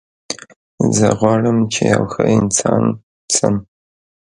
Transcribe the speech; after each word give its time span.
زه 0.95 1.07
غواړم 1.19 1.57
چې 1.73 1.81
یو 1.93 2.03
ښه 2.13 2.23
انسان 2.37 2.83
شم 3.35 3.55